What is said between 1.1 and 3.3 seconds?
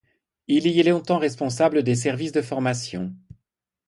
responsable des services de formation.